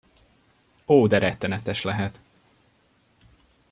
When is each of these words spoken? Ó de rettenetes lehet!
Ó 0.87 1.07
de 1.07 1.17
rettenetes 1.17 1.81
lehet! 1.83 2.19